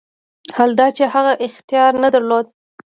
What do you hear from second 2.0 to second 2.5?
نه درلود.